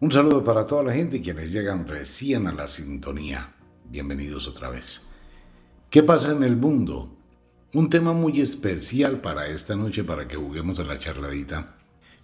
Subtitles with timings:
[0.00, 3.52] Un saludo para toda la gente quienes llegan recién a la sintonía.
[3.90, 5.00] Bienvenidos otra vez.
[5.90, 7.16] ¿Qué pasa en el mundo?
[7.74, 11.74] Un tema muy especial para esta noche para que juguemos a la charladita.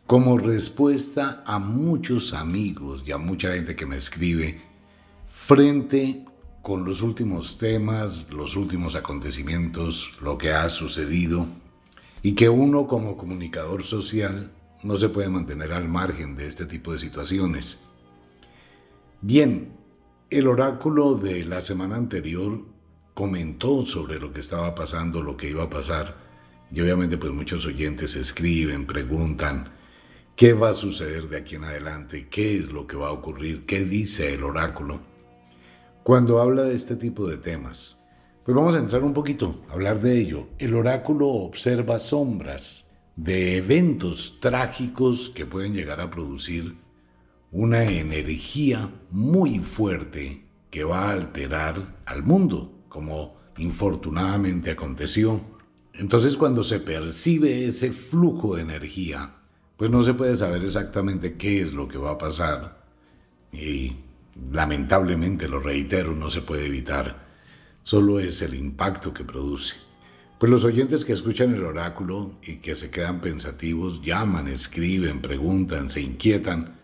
[0.07, 4.63] Como respuesta a muchos amigos y a mucha gente que me escribe
[5.27, 6.25] frente
[6.63, 11.49] con los últimos temas, los últimos acontecimientos, lo que ha sucedido
[12.23, 14.53] y que uno como comunicador social
[14.85, 17.81] no se puede mantener al margen de este tipo de situaciones.
[19.23, 19.73] Bien,
[20.31, 22.61] el oráculo de la semana anterior
[23.15, 26.17] comentó sobre lo que estaba pasando, lo que iba a pasar,
[26.71, 29.71] y obviamente pues muchos oyentes escriben, preguntan,
[30.37, 32.29] ¿qué va a suceder de aquí en adelante?
[32.29, 33.65] ¿Qué es lo que va a ocurrir?
[33.65, 35.01] ¿Qué dice el oráculo?
[36.03, 37.97] Cuando habla de este tipo de temas,
[38.45, 40.49] pues vamos a entrar un poquito, a hablar de ello.
[40.59, 46.77] El oráculo observa sombras, de eventos trágicos que pueden llegar a producir
[47.53, 55.41] una energía muy fuerte que va a alterar al mundo, como infortunadamente aconteció.
[55.93, 59.37] Entonces cuando se percibe ese flujo de energía,
[59.77, 62.85] pues no se puede saber exactamente qué es lo que va a pasar.
[63.53, 63.97] Y
[64.51, 67.25] lamentablemente, lo reitero, no se puede evitar.
[67.83, 69.77] Solo es el impacto que produce.
[70.39, 75.91] Pues los oyentes que escuchan el oráculo y que se quedan pensativos llaman, escriben, preguntan,
[75.91, 76.77] se inquietan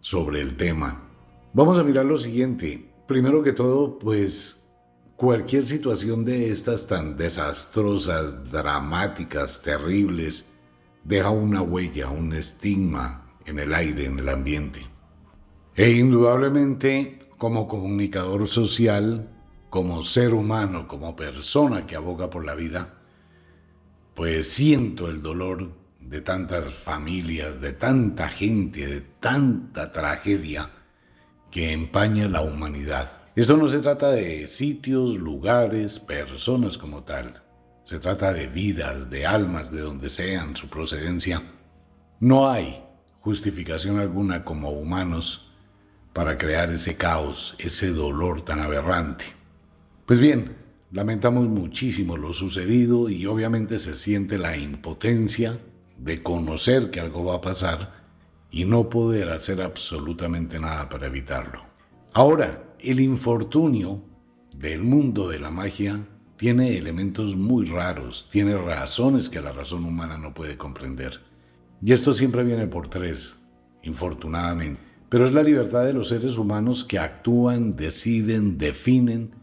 [0.00, 1.08] sobre el tema.
[1.52, 2.92] Vamos a mirar lo siguiente.
[3.06, 4.68] Primero que todo, pues
[5.16, 10.44] cualquier situación de estas tan desastrosas, dramáticas, terribles,
[11.04, 14.80] deja una huella, un estigma en el aire, en el ambiente.
[15.74, 19.28] E indudablemente, como comunicador social,
[19.70, 22.94] como ser humano, como persona que aboga por la vida,
[24.14, 30.68] pues siento el dolor de tantas familias, de tanta gente, de tanta tragedia
[31.52, 33.10] que empaña la humanidad.
[33.36, 37.42] Esto no se trata de sitios, lugares, personas como tal.
[37.84, 41.42] Se trata de vidas, de almas, de donde sean su procedencia.
[42.18, 42.84] No hay
[43.20, 45.52] justificación alguna como humanos
[46.12, 49.39] para crear ese caos, ese dolor tan aberrante.
[50.10, 50.56] Pues bien,
[50.90, 55.60] lamentamos muchísimo lo sucedido y obviamente se siente la impotencia
[55.98, 57.92] de conocer que algo va a pasar
[58.50, 61.62] y no poder hacer absolutamente nada para evitarlo.
[62.12, 64.02] Ahora, el infortunio
[64.52, 66.04] del mundo de la magia
[66.34, 71.20] tiene elementos muy raros, tiene razones que la razón humana no puede comprender.
[71.80, 73.46] Y esto siempre viene por tres,
[73.84, 74.82] infortunadamente.
[75.08, 79.38] Pero es la libertad de los seres humanos que actúan, deciden, definen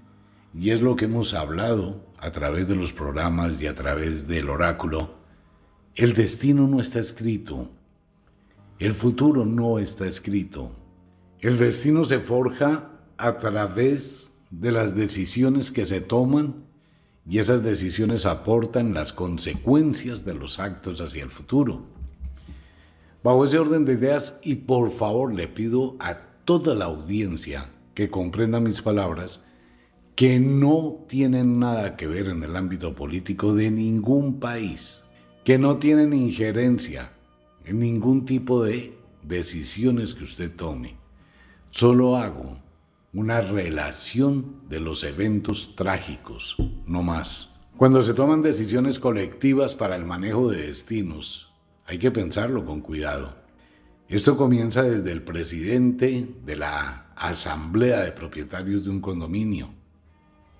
[0.54, 4.50] y es lo que hemos hablado a través de los programas y a través del
[4.50, 5.16] oráculo.
[5.96, 7.70] El destino no está escrito.
[8.80, 10.72] El futuro no está escrito.
[11.40, 16.68] El destino se forja a través de las decisiones que se toman
[17.30, 21.86] y esas decisiones aportan las consecuencias de los actos hacia el futuro.
[23.24, 28.10] Bajo ese orden de ideas, y por favor le pido a toda la audiencia que
[28.10, 29.44] comprenda mis palabras,
[30.18, 35.04] que no tienen nada que ver en el ámbito político de ningún país,
[35.44, 37.14] que no tienen injerencia
[37.66, 40.98] en ningún tipo de decisiones que usted tome.
[41.70, 42.58] Solo hago
[43.14, 47.60] una relación de los eventos trágicos, no más.
[47.78, 51.54] Cuando se toman decisiones colectivas para el manejo de destinos,
[51.86, 53.38] hay que pensarlo con cuidado.
[54.08, 59.77] Esto comienza desde el presidente de la asamblea de propietarios de un condominio,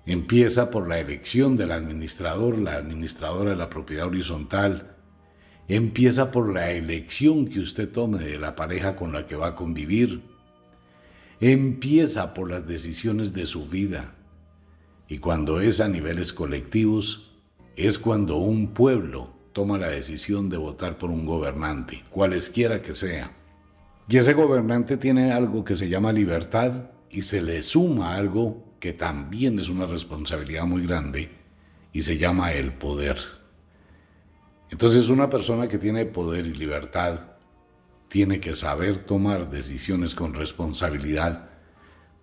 [0.08, 4.96] Empieza por la elección del administrador, la administradora de la propiedad horizontal,
[5.68, 9.54] Empieza por la elección que usted tome de la pareja con la que va a
[9.54, 10.22] convivir.
[11.40, 14.14] Empieza por las decisiones de su vida.
[15.08, 17.32] Y cuando es a niveles colectivos,
[17.76, 23.36] es cuando un pueblo toma la decisión de votar por un gobernante, cualesquiera que sea.
[24.08, 28.92] Y ese gobernante tiene algo que se llama libertad y se le suma algo que
[28.92, 31.30] también es una responsabilidad muy grande
[31.92, 33.18] y se llama el poder.
[34.70, 37.20] Entonces una persona que tiene poder y libertad
[38.08, 41.48] tiene que saber tomar decisiones con responsabilidad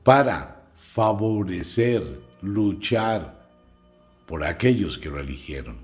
[0.03, 3.49] para favorecer, luchar
[4.25, 5.79] por aquellos que lo eligieron,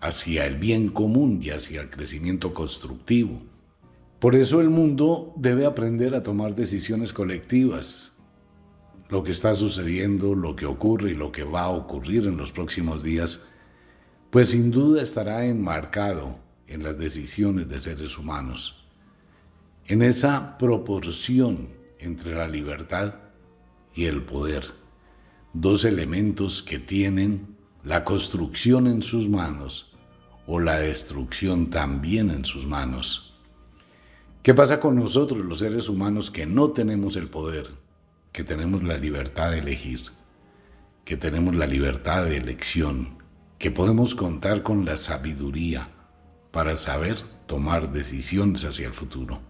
[0.00, 3.42] hacia el bien común y hacia el crecimiento constructivo.
[4.18, 8.11] Por eso el mundo debe aprender a tomar decisiones colectivas.
[9.12, 12.50] Lo que está sucediendo, lo que ocurre y lo que va a ocurrir en los
[12.50, 13.42] próximos días
[14.32, 18.86] pues sin duda estará enmarcado en las decisiones de seres humanos,
[19.84, 21.68] en esa proporción
[21.98, 23.16] entre la libertad
[23.94, 24.64] y el poder,
[25.52, 29.92] dos elementos que tienen la construcción en sus manos
[30.46, 33.34] o la destrucción también en sus manos.
[34.42, 37.81] ¿Qué pasa con nosotros los seres humanos que no tenemos el poder,
[38.32, 40.00] que tenemos la libertad de elegir,
[41.04, 43.18] que tenemos la libertad de elección,
[43.58, 45.88] que podemos contar con la sabiduría
[46.50, 49.40] para saber tomar decisiones hacia el futuro.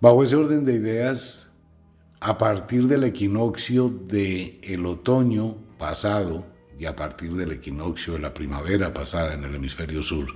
[0.00, 1.50] Bajo ese orden de ideas,
[2.20, 6.46] a partir del equinoccio del el otoño pasado
[6.78, 10.28] y a partir del equinoccio de la primavera pasada en el hemisferio sur,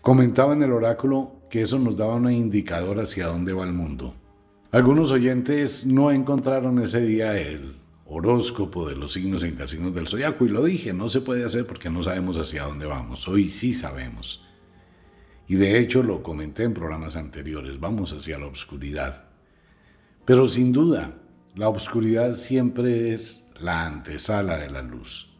[0.00, 4.14] comentaba en el oráculo que eso nos daba un indicador hacia dónde va el mundo.
[4.72, 7.74] Algunos oyentes no encontraron ese día el
[8.06, 11.66] horóscopo de los signos e intersignos del zodiaco y lo dije, no se puede hacer
[11.66, 13.26] porque no sabemos hacia dónde vamos.
[13.26, 14.46] Hoy sí sabemos.
[15.48, 19.24] Y de hecho lo comenté en programas anteriores, vamos hacia la oscuridad.
[20.24, 21.18] Pero sin duda,
[21.56, 25.36] la oscuridad siempre es la antesala de la luz.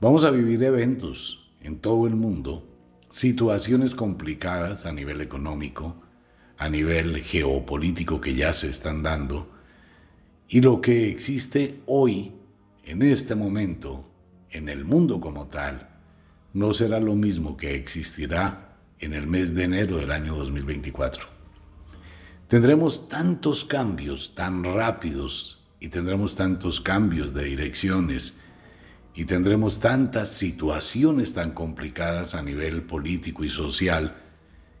[0.00, 2.66] Vamos a vivir eventos en todo el mundo,
[3.10, 6.05] situaciones complicadas a nivel económico,
[6.58, 9.50] a nivel geopolítico que ya se están dando,
[10.48, 12.32] y lo que existe hoy,
[12.84, 14.08] en este momento,
[14.50, 15.88] en el mundo como tal,
[16.52, 21.24] no será lo mismo que existirá en el mes de enero del año 2024.
[22.48, 28.36] Tendremos tantos cambios tan rápidos y tendremos tantos cambios de direcciones
[29.14, 34.16] y tendremos tantas situaciones tan complicadas a nivel político y social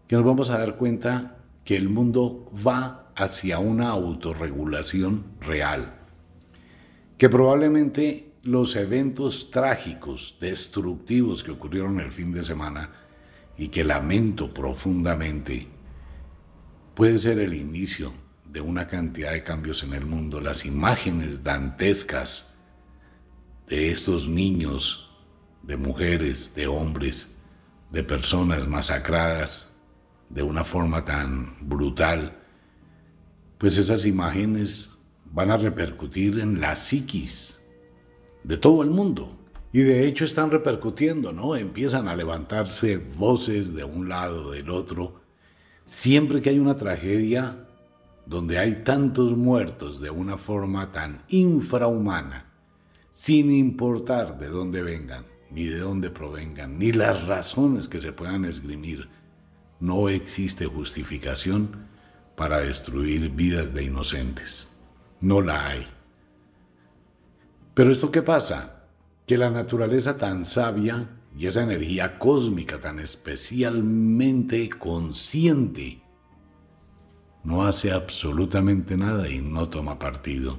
[0.06, 5.98] que nos vamos a dar cuenta que el mundo va hacia una autorregulación real,
[7.18, 12.92] que probablemente los eventos trágicos, destructivos que ocurrieron el fin de semana
[13.58, 15.66] y que lamento profundamente,
[16.94, 18.14] puede ser el inicio
[18.44, 20.40] de una cantidad de cambios en el mundo.
[20.40, 22.54] Las imágenes dantescas
[23.66, 25.10] de estos niños,
[25.64, 27.34] de mujeres, de hombres,
[27.90, 29.65] de personas masacradas
[30.28, 32.36] de una forma tan brutal,
[33.58, 34.98] pues esas imágenes
[35.32, 37.60] van a repercutir en la psiquis
[38.42, 39.38] de todo el mundo.
[39.72, 41.56] Y de hecho están repercutiendo, ¿no?
[41.56, 45.20] Empiezan a levantarse voces de un lado, del otro.
[45.84, 47.66] Siempre que hay una tragedia
[48.24, 52.52] donde hay tantos muertos de una forma tan infrahumana,
[53.10, 58.44] sin importar de dónde vengan, ni de dónde provengan, ni las razones que se puedan
[58.44, 59.08] esgrimir,
[59.80, 61.86] no existe justificación
[62.36, 64.76] para destruir vidas de inocentes.
[65.20, 65.86] No la hay.
[67.74, 68.84] Pero esto qué pasa?
[69.26, 76.00] Que la naturaleza tan sabia y esa energía cósmica tan especialmente consciente
[77.44, 80.58] no hace absolutamente nada y no toma partido.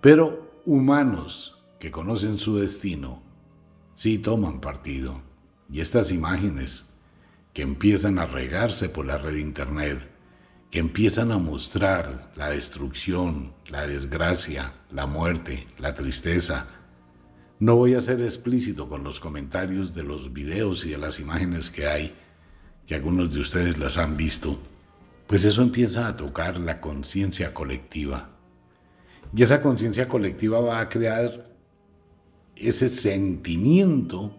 [0.00, 3.22] Pero humanos que conocen su destino
[3.92, 5.22] sí toman partido.
[5.70, 6.86] Y estas imágenes
[7.52, 10.10] que empiezan a regarse por la red internet
[10.70, 16.68] que empiezan a mostrar la destrucción, la desgracia, la muerte, la tristeza.
[17.58, 21.70] No voy a ser explícito con los comentarios de los videos y de las imágenes
[21.70, 22.14] que hay,
[22.86, 24.60] que algunos de ustedes las han visto,
[25.26, 28.30] pues eso empieza a tocar la conciencia colectiva.
[29.34, 31.50] Y esa conciencia colectiva va a crear
[32.56, 34.36] ese sentimiento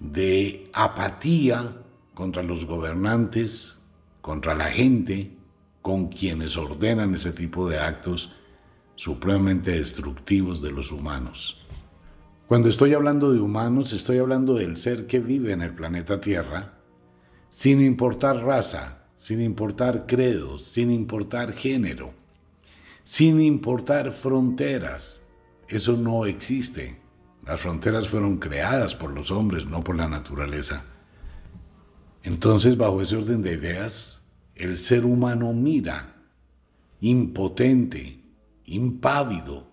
[0.00, 1.76] de apatía
[2.14, 3.78] contra los gobernantes,
[4.20, 5.36] contra la gente
[5.82, 8.32] con quienes ordenan ese tipo de actos
[8.94, 11.64] supremamente destructivos de los humanos.
[12.48, 16.78] Cuando estoy hablando de humanos, estoy hablando del ser que vive en el planeta Tierra,
[17.50, 22.12] sin importar raza, sin importar credo, sin importar género,
[23.02, 25.22] sin importar fronteras.
[25.68, 27.00] Eso no existe.
[27.48, 30.84] Las fronteras fueron creadas por los hombres, no por la naturaleza.
[32.22, 36.14] Entonces, bajo ese orden de ideas, el ser humano mira,
[37.00, 38.22] impotente,
[38.66, 39.66] impávido,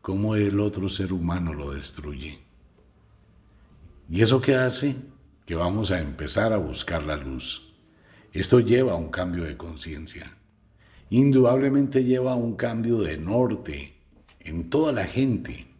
[0.00, 2.38] cómo el otro ser humano lo destruye.
[4.08, 4.94] ¿Y eso qué hace?
[5.44, 7.74] Que vamos a empezar a buscar la luz.
[8.32, 10.36] Esto lleva a un cambio de conciencia.
[11.10, 13.96] Indudablemente lleva a un cambio de norte
[14.38, 15.71] en toda la gente.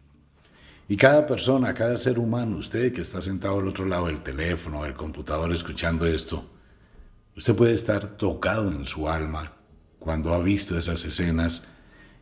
[0.87, 4.83] Y cada persona, cada ser humano, usted que está sentado al otro lado del teléfono,
[4.83, 6.45] del computador escuchando esto,
[7.37, 9.53] usted puede estar tocado en su alma
[9.99, 11.69] cuando ha visto esas escenas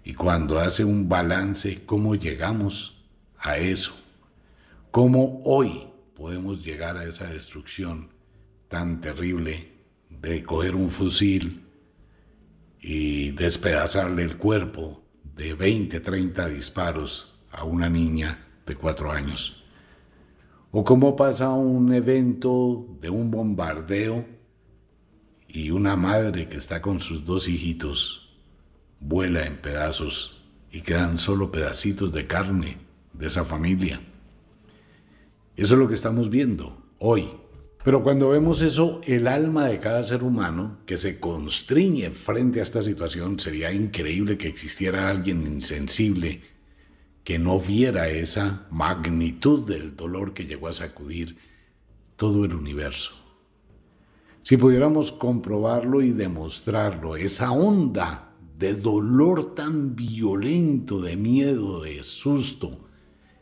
[0.04, 3.04] y cuando hace un balance, cómo llegamos
[3.40, 3.94] a eso,
[4.92, 8.10] cómo hoy podemos llegar a esa destrucción
[8.68, 9.72] tan terrible
[10.10, 11.66] de coger un fusil
[12.80, 15.04] y despedazarle el cuerpo
[15.36, 19.64] de 20, 30 disparos a una niña de cuatro años.
[20.72, 24.26] O cómo pasa un evento de un bombardeo
[25.48, 28.40] y una madre que está con sus dos hijitos
[29.02, 32.78] vuela en pedazos y quedan solo pedacitos de carne
[33.14, 34.02] de esa familia.
[35.58, 37.28] Eso es lo que estamos viendo hoy.
[37.84, 42.64] Pero cuando vemos eso, el alma de cada ser humano que se constriñe frente a
[42.64, 46.42] esta situación, sería increíble que existiera alguien insensible
[47.24, 51.38] que no viera esa magnitud del dolor que llegó a sacudir
[52.16, 53.14] todo el universo.
[54.42, 62.88] Si pudiéramos comprobarlo y demostrarlo, esa onda de dolor tan violento, de miedo, de susto,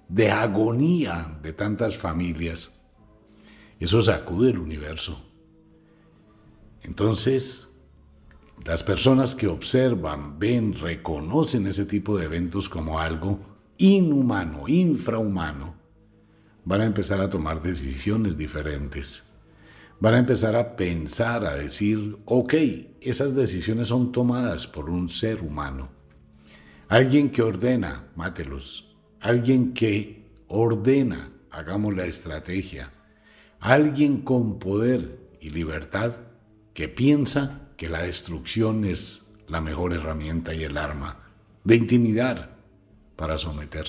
[0.09, 2.71] de agonía de tantas familias,
[3.79, 5.21] eso sacude el universo.
[6.81, 7.69] Entonces,
[8.65, 13.39] las personas que observan, ven, reconocen ese tipo de eventos como algo
[13.79, 15.73] inhumano, infrahumano,
[16.63, 19.23] van a empezar a tomar decisiones diferentes
[19.99, 22.53] van a empezar a pensar, a decir, ok,
[23.01, 25.91] esas decisiones son tomadas por un ser humano.
[26.87, 28.95] Alguien que ordena, mátelos.
[29.19, 32.91] Alguien que ordena, hagamos la estrategia.
[33.59, 36.13] Alguien con poder y libertad
[36.73, 41.19] que piensa que la destrucción es la mejor herramienta y el arma
[41.65, 42.57] de intimidar
[43.19, 43.85] para someter.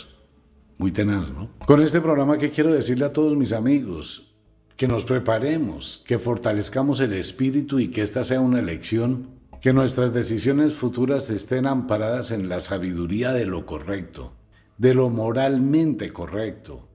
[0.77, 1.51] Muy tenaz, ¿no?
[1.65, 4.35] Con este programa que quiero decirle a todos mis amigos,
[4.77, 9.29] que nos preparemos, que fortalezcamos el espíritu y que esta sea una elección,
[9.61, 14.35] que nuestras decisiones futuras estén amparadas en la sabiduría de lo correcto,
[14.79, 16.89] de lo moralmente correcto,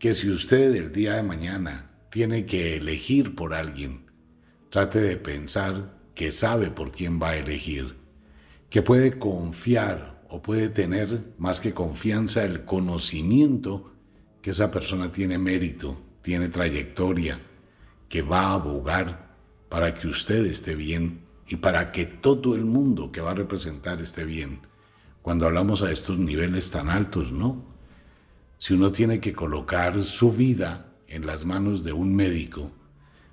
[0.00, 4.10] que si usted el día de mañana tiene que elegir por alguien,
[4.70, 7.98] trate de pensar que sabe por quién va a elegir,
[8.68, 13.92] que puede confiar o puede tener más que confianza el conocimiento
[14.42, 15.96] que esa persona tiene mérito
[16.28, 17.40] tiene trayectoria,
[18.08, 19.34] que va a abogar
[19.68, 24.02] para que usted esté bien y para que todo el mundo que va a representar
[24.02, 24.60] esté bien.
[25.22, 27.64] Cuando hablamos a estos niveles tan altos, ¿no?
[28.58, 32.72] Si uno tiene que colocar su vida en las manos de un médico,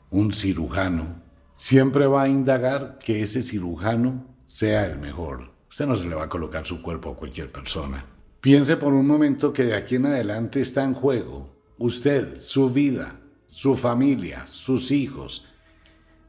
[0.10, 1.22] un cirujano,
[1.54, 5.55] siempre va a indagar que ese cirujano sea el mejor.
[5.75, 8.05] Usted no se le va a colocar su cuerpo a cualquier persona.
[8.39, 13.20] Piense por un momento que de aquí en adelante está en juego usted, su vida,
[13.48, 15.44] su familia, sus hijos,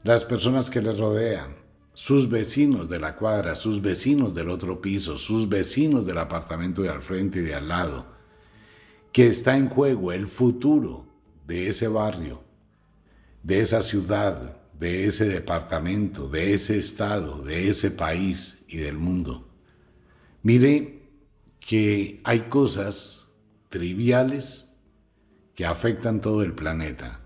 [0.03, 1.55] las personas que le rodean,
[1.95, 6.89] sus vecinos de la cuadra, sus vecinos del otro piso, sus vecinos del apartamento de
[6.89, 8.05] al frente y de al lado,
[9.13, 11.07] que está en juego el futuro
[11.47, 12.43] de ese barrio,
[13.45, 19.49] de esa ciudad, de ese departamento, de ese estado, de ese país y del mundo.
[20.43, 21.03] Mire
[21.61, 23.27] que hay cosas
[23.69, 24.71] triviales
[25.55, 27.21] que afectan todo el planeta.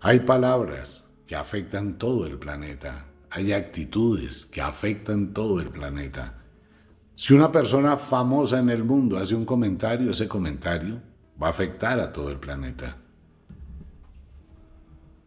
[0.00, 3.06] Hay palabras que afectan todo el planeta.
[3.30, 6.42] Hay actitudes que afectan todo el planeta.
[7.16, 11.00] Si una persona famosa en el mundo hace un comentario, ese comentario
[11.40, 12.96] va a afectar a todo el planeta.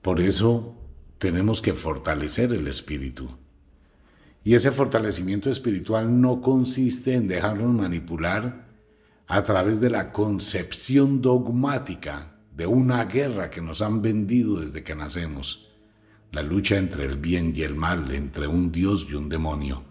[0.02, 0.76] Por eso
[1.18, 3.30] tenemos que fortalecer el espíritu.
[4.44, 8.68] Y ese fortalecimiento espiritual no consiste en dejarnos manipular
[9.28, 14.96] a través de la concepción dogmática de una guerra que nos han vendido desde que
[14.96, 15.68] nacemos,
[16.32, 19.84] la lucha entre el bien y el mal, entre un Dios y un demonio.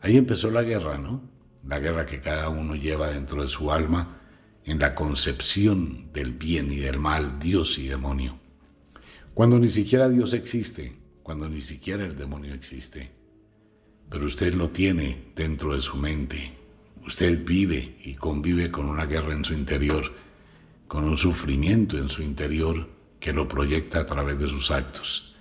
[0.00, 1.22] Ahí empezó la guerra, ¿no?
[1.66, 4.20] La guerra que cada uno lleva dentro de su alma
[4.64, 8.43] en la concepción del bien y del mal, Dios y demonio.
[9.34, 13.10] Cuando ni siquiera Dios existe, cuando ni siquiera el demonio existe.
[14.08, 16.52] Pero usted lo tiene dentro de su mente.
[17.04, 20.12] Usted vive y convive con una guerra en su interior,
[20.86, 22.88] con un sufrimiento en su interior
[23.18, 25.34] que lo proyecta a través de sus actos.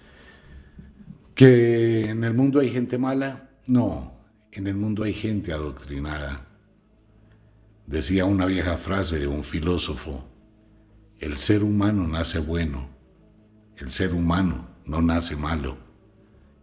[1.36, 3.52] ¿Que en el mundo hay gente mala?
[3.68, 4.14] No,
[4.52, 6.48] en el mundo hay gente adoctrinada.
[7.86, 10.28] Decía una vieja frase de un filósofo,
[11.20, 12.93] el ser humano nace bueno,
[13.77, 15.77] el ser humano no nace malo,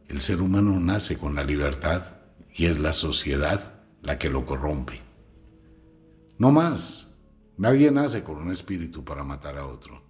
[0.09, 2.03] el ser humano nace con la libertad
[2.55, 5.01] y es la sociedad la que lo corrompe.
[6.39, 7.09] No más,
[7.57, 10.03] nadie nace con un espíritu para matar a otro,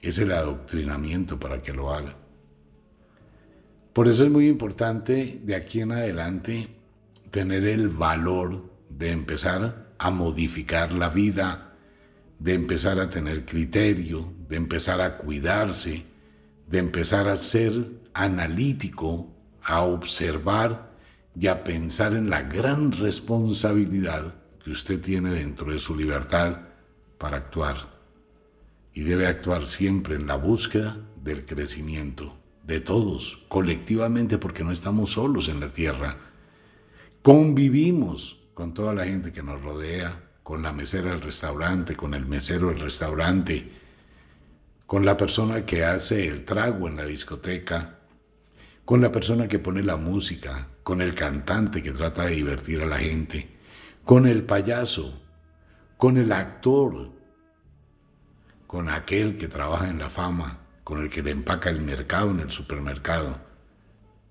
[0.00, 2.16] es el adoctrinamiento para que lo haga.
[3.92, 6.68] Por eso es muy importante de aquí en adelante
[7.30, 11.76] tener el valor de empezar a modificar la vida,
[12.38, 16.04] de empezar a tener criterio, de empezar a cuidarse,
[16.66, 19.28] de empezar a ser analítico,
[19.62, 20.92] a observar
[21.38, 26.60] y a pensar en la gran responsabilidad que usted tiene dentro de su libertad
[27.18, 27.98] para actuar.
[28.94, 35.12] Y debe actuar siempre en la búsqueda del crecimiento de todos, colectivamente, porque no estamos
[35.12, 36.16] solos en la tierra
[37.22, 42.24] Convivimos con toda la gente que nos rodea, con la mesera del restaurante, con el
[42.26, 43.77] mesero del restaurante,
[44.88, 47.98] con la persona que hace el trago en la discoteca,
[48.86, 52.86] con la persona que pone la música, con el cantante que trata de divertir a
[52.86, 53.50] la gente,
[54.02, 55.22] con el payaso,
[55.98, 57.10] con el actor,
[58.66, 62.40] con aquel que trabaja en la fama, con el que le empaca el mercado en
[62.40, 63.46] el supermercado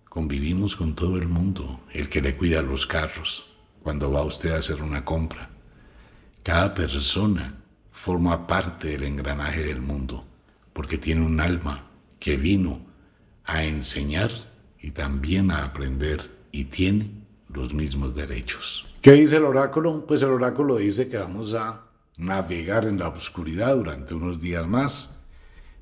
[0.10, 3.46] Convivimos con todo el mundo, el que le cuida los carros,
[3.84, 5.52] cuando va usted a hacer una compra.
[6.42, 7.54] Cada persona
[7.92, 10.26] forma parte del engranaje del mundo,
[10.77, 12.86] porque tiene un alma que vino
[13.46, 14.29] a enseñar
[14.79, 18.88] y también a aprender y tiene los mismos derechos.
[19.02, 20.06] ¿Qué dice el oráculo?
[20.06, 25.17] Pues el oráculo dice que vamos a navegar en la oscuridad durante unos días más,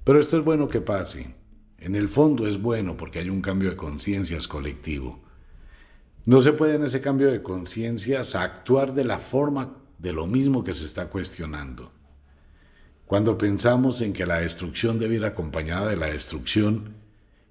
[0.05, 1.35] pero esto es bueno que pase
[1.77, 5.21] en el fondo es bueno porque hay un cambio de conciencias colectivo.
[6.23, 10.63] No se puede en ese cambio de conciencias actuar de la forma de lo mismo
[10.63, 11.91] que se está cuestionando.
[13.05, 16.95] Cuando pensamos en que la destrucción debe ir acompañada de la destrucción,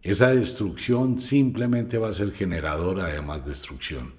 [0.02, 4.14] esa destrucción simplemente va a ser generadora de más destrucción.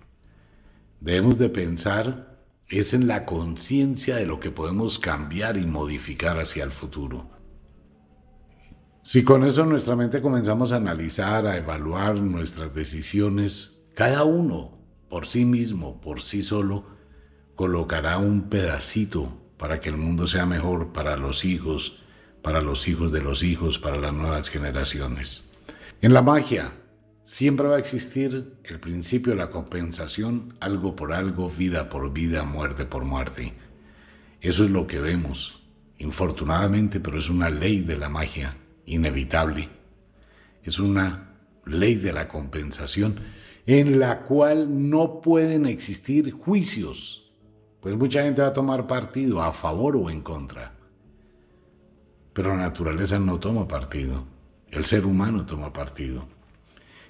[1.01, 2.35] Debemos de pensar
[2.67, 7.29] es en la conciencia de lo que podemos cambiar y modificar hacia el futuro.
[9.03, 15.27] Si con eso nuestra mente comenzamos a analizar, a evaluar nuestras decisiones, cada uno por
[15.27, 16.85] sí mismo, por sí solo,
[17.53, 22.03] colocará un pedacito para que el mundo sea mejor para los hijos,
[22.41, 25.43] para los hijos de los hijos, para las nuevas generaciones.
[26.01, 26.71] En la magia
[27.23, 32.43] siempre va a existir el principio de la compensación, algo por algo, vida por vida,
[32.43, 33.53] muerte por muerte.
[34.41, 35.63] Eso es lo que vemos,
[35.97, 39.69] infortunadamente, pero es una ley de la magia inevitable.
[40.63, 43.19] Es una ley de la compensación
[43.65, 47.24] en la cual no pueden existir juicios,
[47.85, 50.73] pues mucha gente va a tomar partido a favor o en contra.
[52.33, 54.25] Pero la naturaleza no toma partido,
[54.71, 56.25] el ser humano toma partido.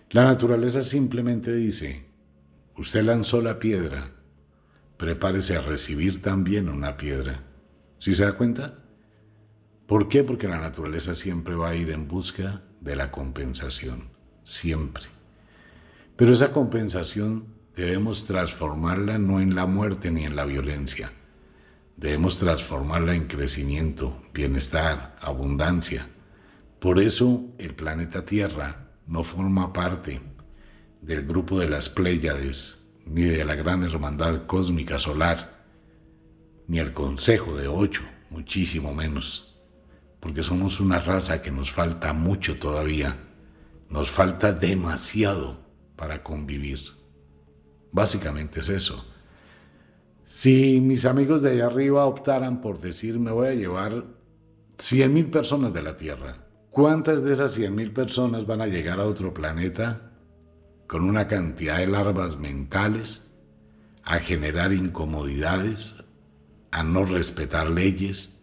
[0.09, 2.07] La naturaleza simplemente dice,
[2.75, 4.11] usted lanzó la piedra,
[4.97, 7.41] prepárese a recibir también una piedra.
[7.97, 8.77] ¿Sí se da cuenta?
[9.87, 10.25] ¿Por qué?
[10.25, 14.09] Porque la naturaleza siempre va a ir en busca de la compensación,
[14.43, 15.05] siempre.
[16.17, 21.11] Pero esa compensación debemos transformarla no en la muerte ni en la violencia.
[21.97, 26.07] Debemos transformarla en crecimiento, bienestar, abundancia.
[26.79, 30.21] Por eso el planeta Tierra no forma parte
[31.01, 35.65] del grupo de las Pléyades, ni de la gran hermandad cósmica solar,
[36.67, 39.55] ni el Consejo de Ocho, muchísimo menos
[40.25, 43.15] porque somos una raza que nos falta mucho todavía,
[43.91, 45.63] nos falta demasiado
[45.95, 46.79] para convivir.
[47.95, 49.05] Básicamente es eso.
[50.21, 54.03] Si mis amigos de allá arriba optaran por decir me voy a llevar
[54.77, 58.99] 100 mil personas de la Tierra, ¿cuántas de esas 100 mil personas van a llegar
[58.99, 60.11] a otro planeta
[60.87, 63.21] con una cantidad de larvas mentales
[64.03, 65.95] a generar incomodidades,
[66.71, 68.41] a no respetar leyes,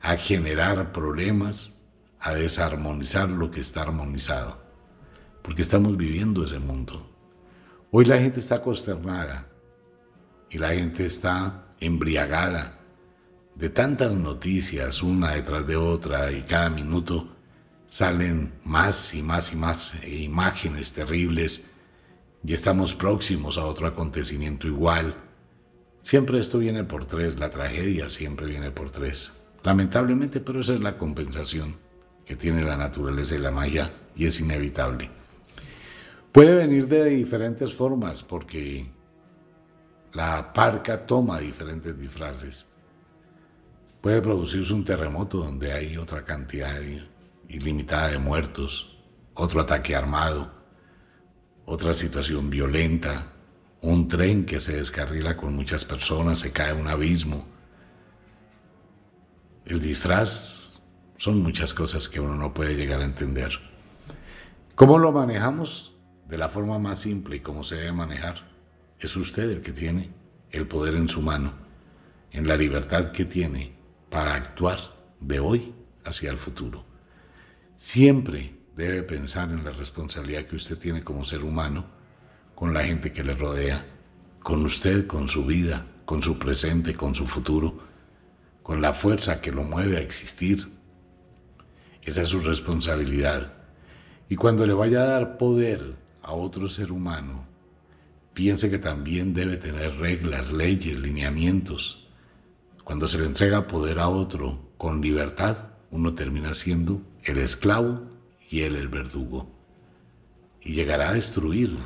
[0.00, 1.74] a generar problemas,
[2.20, 4.62] a desarmonizar lo que está armonizado,
[5.42, 7.15] porque estamos viviendo ese mundo.
[7.98, 9.48] Hoy la gente está consternada
[10.50, 12.78] y la gente está embriagada
[13.54, 17.34] de tantas noticias, una detrás de otra, y cada minuto
[17.86, 21.70] salen más y más y más imágenes terribles,
[22.44, 25.14] y estamos próximos a otro acontecimiento igual.
[26.02, 29.40] Siempre esto viene por tres, la tragedia siempre viene por tres.
[29.62, 31.78] Lamentablemente, pero esa es la compensación
[32.26, 35.08] que tiene la naturaleza y la magia, y es inevitable.
[36.36, 38.84] Puede venir de diferentes formas, porque
[40.12, 42.66] la parca toma diferentes disfraces.
[44.02, 46.78] Puede producirse un terremoto donde hay otra cantidad
[47.48, 48.98] ilimitada de muertos,
[49.32, 50.52] otro ataque armado,
[51.64, 53.32] otra situación violenta,
[53.80, 57.46] un tren que se descarrila con muchas personas, se cae un abismo.
[59.64, 60.82] El disfraz
[61.16, 63.52] son muchas cosas que uno no puede llegar a entender.
[64.74, 65.95] ¿Cómo lo manejamos?
[66.28, 68.48] De la forma más simple y como se debe manejar.
[68.98, 70.10] Es usted el que tiene
[70.50, 71.52] el poder en su mano,
[72.32, 73.72] en la libertad que tiene
[74.10, 74.78] para actuar
[75.20, 76.84] de hoy hacia el futuro.
[77.76, 81.86] Siempre debe pensar en la responsabilidad que usted tiene como ser humano
[82.54, 83.84] con la gente que le rodea,
[84.42, 87.78] con usted, con su vida, con su presente, con su futuro,
[88.62, 90.72] con la fuerza que lo mueve a existir.
[92.02, 93.52] Esa es su responsabilidad.
[94.28, 95.94] Y cuando le vaya a dar poder
[96.26, 97.46] a otro ser humano,
[98.34, 102.06] piense que también debe tener reglas, leyes, lineamientos,
[102.82, 105.56] cuando se le entrega poder a otro con libertad,
[105.90, 108.02] uno termina siendo el esclavo
[108.50, 109.50] y él el verdugo.
[110.60, 111.76] Y llegará a destruir.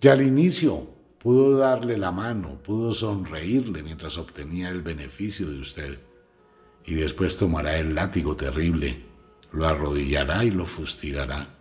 [0.00, 6.00] Ya al inicio pudo darle la mano, pudo sonreírle mientras obtenía el beneficio de usted.
[6.84, 9.04] Y después tomará el látigo terrible,
[9.52, 11.57] lo arrodillará y lo fustigará.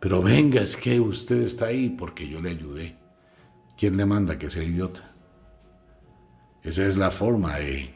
[0.00, 2.96] Pero venga, es que usted está ahí porque yo le ayudé.
[3.76, 5.14] ¿Quién le manda que sea idiota?
[6.62, 7.94] Esa es la forma de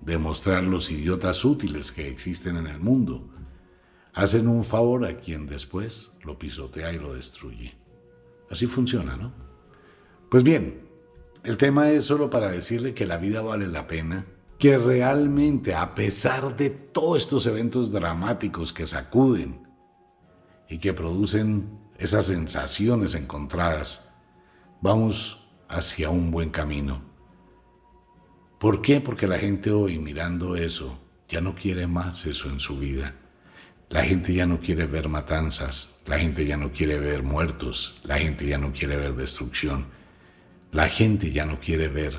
[0.00, 3.28] demostrar los idiotas útiles que existen en el mundo.
[4.14, 7.74] Hacen un favor a quien después lo pisotea y lo destruye.
[8.50, 9.32] Así funciona, ¿no?
[10.30, 10.88] Pues bien,
[11.44, 14.26] el tema es solo para decirle que la vida vale la pena,
[14.58, 19.71] que realmente a pesar de todos estos eventos dramáticos que sacuden
[20.72, 24.10] y que producen esas sensaciones encontradas,
[24.80, 27.12] vamos hacia un buen camino
[28.62, 29.00] ¿Por qué?
[29.00, 30.96] Porque la gente hoy mirando eso
[31.28, 33.12] ya no quiere más eso en su vida.
[33.90, 38.18] La gente ya no quiere ver matanzas, la gente ya no quiere ver muertos, la
[38.18, 39.86] gente ya no quiere ver destrucción,
[40.70, 42.16] la gente ya no quiere ver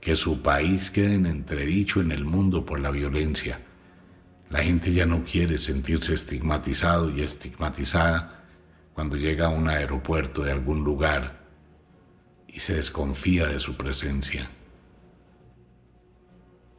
[0.00, 3.60] que su país quede en entredicho en el mundo por la violencia.
[4.50, 8.44] La gente ya no quiere sentirse estigmatizado y estigmatizada
[8.92, 11.46] cuando llega a un aeropuerto de algún lugar
[12.48, 14.50] y se desconfía de su presencia.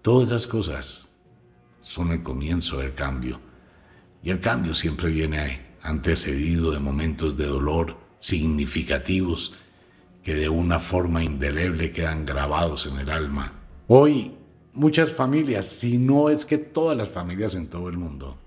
[0.01, 1.09] Todas esas cosas
[1.81, 3.39] son el comienzo del cambio.
[4.21, 9.53] Y el cambio siempre viene antecedido de momentos de dolor significativos
[10.21, 13.53] que de una forma indeleble quedan grabados en el alma.
[13.87, 14.35] Hoy
[14.73, 18.37] muchas familias, si no es que todas las familias en todo el mundo,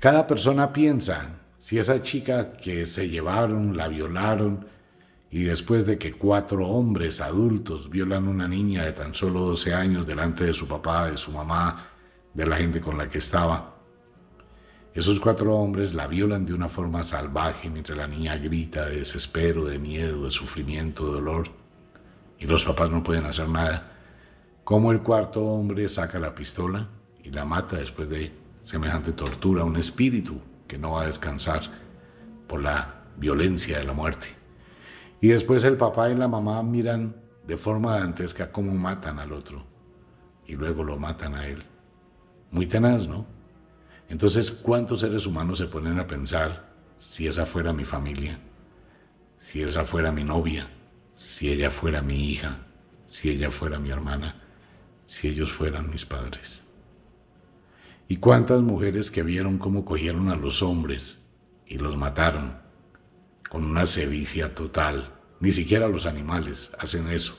[0.00, 4.66] cada persona piensa si esa chica que se llevaron, la violaron,
[5.30, 9.74] y después de que cuatro hombres adultos violan a una niña de tan solo 12
[9.74, 11.88] años delante de su papá, de su mamá,
[12.32, 13.76] de la gente con la que estaba,
[14.96, 19.66] esos cuatro hombres la violan de una forma salvaje mientras la niña grita de desespero,
[19.66, 21.50] de miedo, de sufrimiento, de dolor,
[22.38, 23.95] y los papás no pueden hacer nada.
[24.66, 26.88] ¿Cómo el cuarto hombre saca la pistola
[27.22, 31.62] y la mata después de semejante tortura, un espíritu que no va a descansar
[32.48, 34.26] por la violencia de la muerte?
[35.20, 37.14] Y después el papá y la mamá miran
[37.46, 39.64] de forma dantesca cómo matan al otro.
[40.48, 41.62] Y luego lo matan a él.
[42.50, 43.24] Muy tenaz, ¿no?
[44.08, 48.40] Entonces, ¿cuántos seres humanos se ponen a pensar si esa fuera mi familia?
[49.36, 50.68] Si esa fuera mi novia?
[51.12, 52.66] Si ella fuera mi hija?
[53.04, 54.42] Si ella fuera mi hermana?
[55.06, 56.62] Si ellos fueran mis padres?
[58.08, 61.26] ¿Y cuántas mujeres que vieron cómo cogieron a los hombres
[61.66, 62.66] y los mataron?
[63.48, 65.12] con una sevicia total.
[65.40, 67.36] Ni siquiera los animales hacen eso.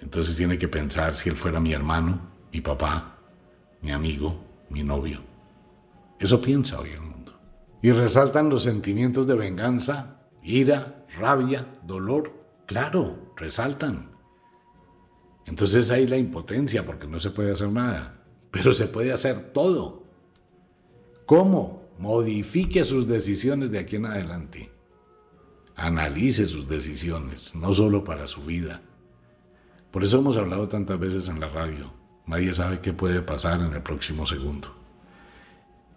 [0.00, 3.18] Entonces tiene que pensar si él fuera mi hermano, mi papá,
[3.82, 5.20] mi amigo, mi novio.
[6.18, 7.38] Eso piensa hoy el mundo.
[7.82, 12.32] Y resaltan los sentimientos de venganza, ira, rabia, dolor.
[12.66, 14.09] Claro, resaltan.
[15.50, 18.24] Entonces hay la impotencia porque no se puede hacer nada.
[18.50, 20.04] Pero se puede hacer todo.
[21.26, 21.80] ¿Cómo?
[22.00, 24.72] modifique sus decisiones de aquí en adelante.
[25.76, 28.80] Analice sus decisiones, no solo para su vida.
[29.90, 31.92] Por eso hemos hablado tantas veces en la radio.
[32.26, 34.74] Nadie sabe qué puede pasar en el próximo segundo.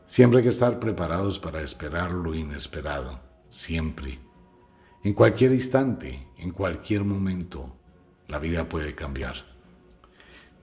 [0.06, 3.22] Siempre hay que estar preparados para esperar lo inesperado.
[3.48, 4.20] Siempre.
[5.06, 7.78] En cualquier instante, en cualquier momento,
[8.34, 9.36] la vida puede cambiar.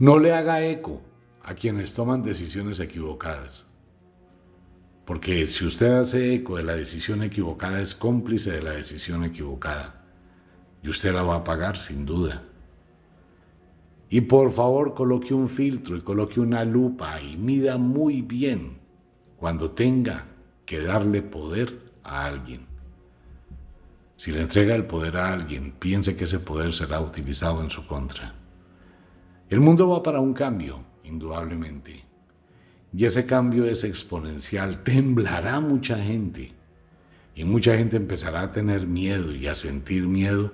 [0.01, 1.03] No le haga eco
[1.45, 3.71] a quienes toman decisiones equivocadas.
[5.05, 10.05] Porque si usted hace eco de la decisión equivocada, es cómplice de la decisión equivocada.
[10.83, 12.43] Y usted la va a pagar sin duda.
[14.09, 18.81] Y por favor coloque un filtro y coloque una lupa y mida muy bien
[19.37, 20.27] cuando tenga
[20.67, 22.70] que darle poder a alguien.
[24.21, 27.87] Si le entrega el poder a alguien, piense que ese poder será utilizado en su
[27.87, 28.35] contra.
[29.49, 32.05] El mundo va para un cambio, indudablemente.
[32.93, 34.83] Y ese cambio es exponencial.
[34.83, 36.53] Temblará mucha gente.
[37.35, 40.53] Y mucha gente empezará a tener miedo y a sentir miedo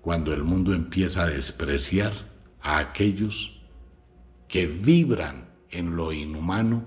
[0.00, 2.14] cuando el mundo empieza a despreciar
[2.62, 3.60] a aquellos
[4.48, 6.86] que vibran en lo inhumano,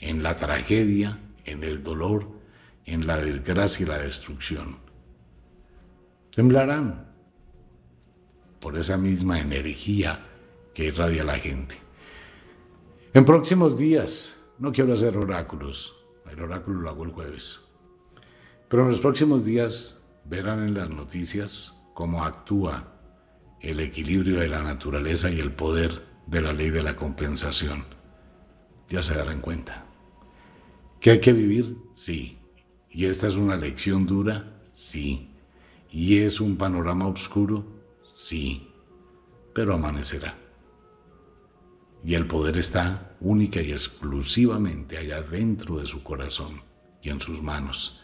[0.00, 2.30] en la tragedia, en el dolor,
[2.86, 4.83] en la desgracia y la destrucción
[6.34, 7.12] temblarán
[8.60, 10.26] por esa misma energía
[10.72, 11.76] que irradia la gente.
[13.12, 15.94] En próximos días, no quiero hacer oráculos,
[16.30, 17.60] el oráculo lo hago el jueves,
[18.68, 22.92] pero en los próximos días verán en las noticias cómo actúa
[23.60, 27.84] el equilibrio de la naturaleza y el poder de la ley de la compensación.
[28.88, 29.86] Ya se darán cuenta.
[31.00, 31.76] ¿Que hay que vivir?
[31.92, 32.38] Sí.
[32.90, 34.60] ¿Y esta es una lección dura?
[34.72, 35.33] Sí.
[35.94, 37.64] ¿Y es un panorama oscuro?
[38.02, 38.68] Sí,
[39.54, 40.36] pero amanecerá.
[42.04, 46.62] Y el poder está única y exclusivamente allá dentro de su corazón
[47.00, 48.02] y en sus manos.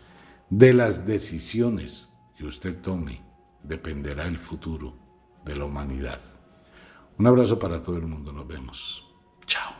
[0.51, 3.25] De las decisiones que usted tome
[3.65, 4.97] dependerá el futuro
[5.45, 6.21] de la humanidad.
[7.19, 9.05] Un abrazo para todo el mundo, nos vemos.
[9.47, 9.80] Chao.